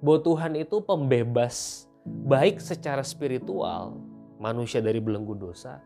bahwa 0.00 0.18
Tuhan 0.24 0.56
itu 0.56 0.80
pembebas 0.80 1.84
baik 2.02 2.58
secara 2.58 3.04
spiritual 3.04 4.00
manusia 4.40 4.80
dari 4.80 4.98
belenggu 4.98 5.36
dosa 5.36 5.78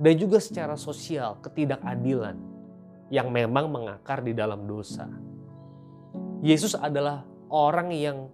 dan 0.00 0.16
juga 0.16 0.40
secara 0.40 0.74
sosial 0.74 1.38
ketidakadilan 1.44 2.40
yang 3.12 3.28
memang 3.28 3.68
mengakar 3.68 4.24
di 4.24 4.32
dalam 4.32 4.64
dosa. 4.64 5.04
Yesus 6.40 6.72
adalah 6.72 7.28
orang 7.52 7.92
yang 7.92 8.32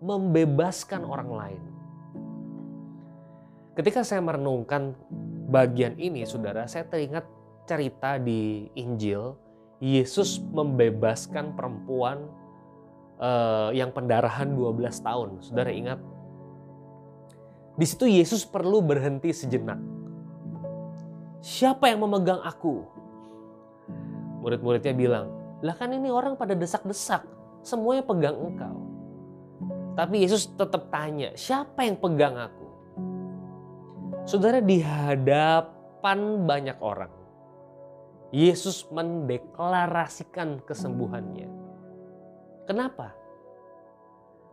membebaskan 0.00 1.02
orang 1.02 1.30
lain. 1.34 1.62
Ketika 3.74 4.06
saya 4.06 4.22
merenungkan 4.22 4.94
bagian 5.50 5.98
ini, 5.98 6.22
saudara, 6.24 6.64
saya 6.70 6.86
teringat 6.86 7.26
cerita 7.66 8.16
di 8.16 8.70
Injil. 8.78 9.36
Yesus 9.80 10.36
membebaskan 10.52 11.56
perempuan 11.56 12.28
uh, 13.20 13.68
yang 13.76 13.92
pendarahan 13.92 14.48
12 14.50 14.80
tahun. 15.04 15.28
Saudara 15.44 15.70
ingat? 15.70 16.00
Di 17.76 17.86
situ 17.86 18.08
Yesus 18.08 18.42
perlu 18.48 18.82
berhenti 18.82 19.30
sejenak. 19.30 19.78
Siapa 21.40 21.88
yang 21.88 22.04
memegang 22.04 22.40
aku? 22.44 22.84
Murid-muridnya 24.44 24.92
bilang, 24.96 25.26
lah 25.60 25.76
kan 25.76 25.92
ini 25.92 26.08
orang 26.08 26.36
pada 26.36 26.56
desak-desak. 26.56 27.24
Semuanya 27.60 28.04
pegang 28.04 28.36
engkau. 28.36 28.76
Tapi 29.96 30.24
Yesus 30.24 30.48
tetap 30.56 30.88
tanya, 30.88 31.36
siapa 31.36 31.84
yang 31.84 31.96
pegang 32.00 32.36
aku? 32.36 32.66
Saudara 34.24 34.60
di 34.60 34.80
hadapan 34.80 36.44
banyak 36.44 36.78
orang, 36.80 37.12
Yesus 38.32 38.86
mendeklarasikan 38.92 40.64
kesembuhannya 40.64 41.59
Kenapa? 42.70 43.10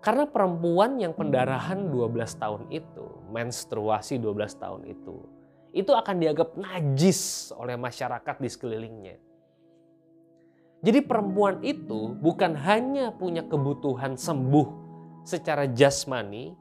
Karena 0.02 0.26
perempuan 0.26 0.98
yang 0.98 1.14
pendarahan 1.14 1.86
12 1.86 2.18
tahun 2.42 2.66
itu, 2.74 3.06
menstruasi 3.30 4.18
12 4.18 4.58
tahun 4.58 4.90
itu, 4.90 5.22
itu 5.70 5.94
akan 5.94 6.18
dianggap 6.18 6.58
najis 6.58 7.54
oleh 7.54 7.78
masyarakat 7.78 8.36
di 8.42 8.50
sekelilingnya. 8.50 9.16
Jadi 10.82 11.00
perempuan 11.06 11.62
itu 11.62 12.18
bukan 12.18 12.58
hanya 12.58 13.14
punya 13.14 13.46
kebutuhan 13.46 14.18
sembuh 14.18 14.66
secara 15.22 15.70
jasmani, 15.70 16.58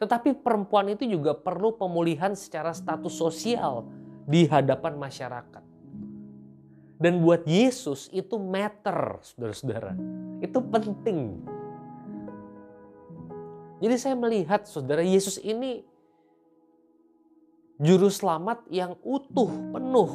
tetapi 0.00 0.40
perempuan 0.40 0.88
itu 0.88 1.04
juga 1.04 1.36
perlu 1.36 1.76
pemulihan 1.76 2.32
secara 2.32 2.72
status 2.72 3.12
sosial 3.12 3.84
di 4.24 4.48
hadapan 4.48 4.96
masyarakat. 4.96 5.67
Dan 6.98 7.22
buat 7.22 7.46
Yesus 7.46 8.10
itu 8.10 8.34
matter, 8.42 9.22
saudara-saudara. 9.22 9.94
Itu 10.42 10.58
penting. 10.66 11.46
Jadi 13.78 13.94
saya 13.94 14.18
melihat 14.18 14.66
saudara 14.66 15.06
Yesus 15.06 15.38
ini 15.38 15.86
juru 17.78 18.10
selamat 18.10 18.66
yang 18.74 18.98
utuh, 19.06 19.46
penuh. 19.70 20.10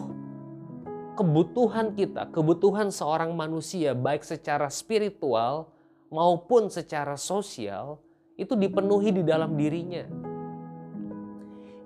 Kebutuhan 1.15 1.95
kita, 1.95 2.27
kebutuhan 2.35 2.91
seorang 2.91 3.31
manusia 3.31 3.95
baik 3.95 4.27
secara 4.27 4.67
spiritual 4.67 5.71
maupun 6.11 6.67
secara 6.67 7.15
sosial 7.15 8.03
itu 8.35 8.59
dipenuhi 8.59 9.13
di 9.15 9.23
dalam 9.23 9.55
dirinya. 9.55 10.03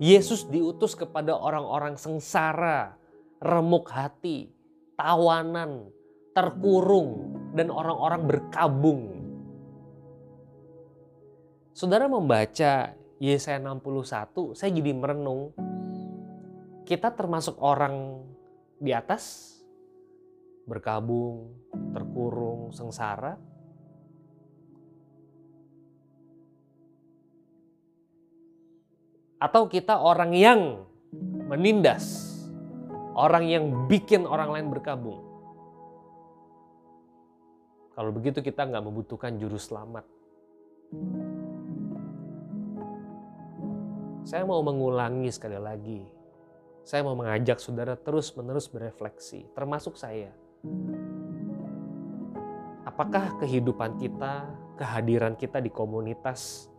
Yesus 0.01 0.47
diutus 0.47 0.97
kepada 0.97 1.35
orang-orang 1.35 1.99
sengsara, 1.99 2.95
remuk 3.43 3.91
hati, 3.91 4.56
tawanan, 4.97 5.93
terkurung, 6.33 7.37
dan 7.53 7.69
orang-orang 7.69 8.21
berkabung. 8.25 9.01
Saudara 11.77 12.09
membaca 12.09 12.97
Yesaya 13.21 13.61
61, 13.61 14.57
saya 14.57 14.69
jadi 14.73 14.91
merenung. 14.97 15.53
Kita 16.85 17.13
termasuk 17.13 17.61
orang 17.61 18.25
di 18.81 18.89
atas, 18.93 19.57
berkabung, 20.65 21.53
terkurung, 21.93 22.73
sengsara. 22.73 23.37
Atau 29.37 29.69
kita 29.69 30.01
orang 30.01 30.33
yang 30.33 30.61
menindas, 31.45 32.36
Orang 33.17 33.49
yang 33.49 33.89
bikin 33.89 34.29
orang 34.29 34.53
lain 34.53 34.67
berkabung. 34.69 35.25
Kalau 37.97 38.13
begitu 38.13 38.45
kita 38.45 38.69
nggak 38.69 38.85
membutuhkan 38.85 39.41
juru 39.41 39.57
selamat. 39.57 40.05
Saya 44.21 44.45
mau 44.45 44.61
mengulangi 44.61 45.33
sekali 45.33 45.57
lagi. 45.57 46.05
Saya 46.85 47.01
mau 47.01 47.17
mengajak 47.17 47.57
saudara 47.57 47.97
terus-menerus 47.97 48.69
berefleksi, 48.69 49.49
termasuk 49.57 49.97
saya. 49.97 50.29
Apakah 52.85 53.33
kehidupan 53.41 53.97
kita, 53.97 54.45
kehadiran 54.77 55.33
kita 55.33 55.57
di 55.57 55.73
komunitas 55.73 56.69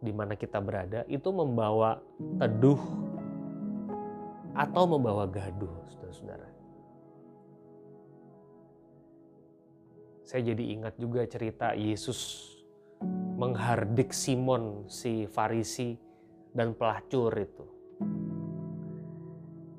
di 0.00 0.16
mana 0.16 0.32
kita 0.32 0.64
berada 0.64 1.04
itu 1.12 1.28
membawa 1.28 2.00
teduh 2.40 2.80
atau 4.58 4.84
membawa 4.90 5.30
gaduh, 5.30 5.70
saudara-saudara. 5.94 6.50
Saya 10.26 10.52
jadi 10.52 10.64
ingat 10.74 10.98
juga 10.98 11.22
cerita 11.30 11.72
Yesus 11.78 12.50
menghardik 13.38 14.10
Simon 14.10 14.90
si 14.90 15.30
Farisi 15.30 15.94
dan 16.50 16.74
pelacur 16.74 17.30
itu. 17.38 17.64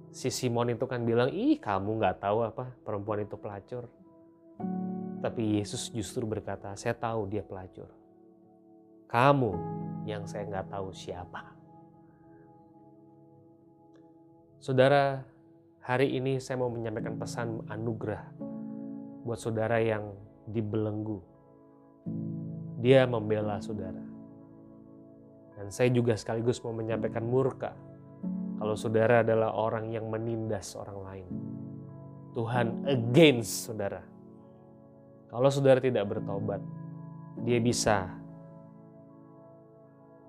Si 0.09 0.31
Simon 0.31 0.73
itu 0.73 0.87
kan 0.87 1.03
bilang, 1.03 1.29
ih 1.29 1.59
kamu 1.59 1.99
nggak 1.99 2.23
tahu 2.23 2.47
apa 2.47 2.71
perempuan 2.81 3.27
itu 3.27 3.35
pelacur. 3.35 3.91
Tapi 5.19 5.59
Yesus 5.59 5.91
justru 5.91 6.23
berkata, 6.23 6.71
saya 6.79 6.95
tahu 6.95 7.27
dia 7.27 7.43
pelacur. 7.43 7.91
Kamu 9.11 9.51
yang 10.07 10.23
saya 10.23 10.47
nggak 10.47 10.71
tahu 10.71 10.95
siapa. 10.95 11.58
Saudara, 14.59 15.23
hari 15.79 16.19
ini 16.19 16.35
saya 16.43 16.59
mau 16.59 16.67
menyampaikan 16.67 17.15
pesan 17.15 17.63
anugerah 17.71 18.27
buat 19.23 19.39
saudara 19.39 19.79
yang 19.79 20.11
dibelenggu. 20.51 21.23
Dia 22.83 23.07
membela 23.07 23.63
saudara. 23.63 24.03
Dan 25.55 25.71
saya 25.71 25.87
juga 25.95 26.11
sekaligus 26.19 26.59
mau 26.59 26.75
menyampaikan 26.75 27.23
murka 27.23 27.71
kalau 28.59 28.75
saudara 28.75 29.23
adalah 29.23 29.55
orang 29.55 29.95
yang 29.95 30.11
menindas 30.11 30.75
orang 30.75 31.07
lain. 31.07 31.27
Tuhan 32.35 32.83
against 32.83 33.71
saudara. 33.71 34.03
Kalau 35.31 35.47
saudara 35.47 35.79
tidak 35.79 36.03
bertobat, 36.03 36.59
dia 37.47 37.63
bisa 37.63 38.11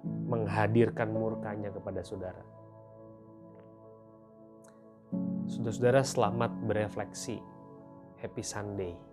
menghadirkan 0.06 1.10
murkanya 1.10 1.74
kepada 1.74 2.06
saudara. 2.06 2.49
Saudara-saudara 5.50 6.06
selamat 6.06 6.50
berefleksi. 6.70 7.42
Happy 8.22 8.38
Sunday. 8.46 9.09